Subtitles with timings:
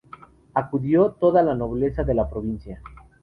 [0.55, 2.81] Acudió toda la nobleza de la provincia.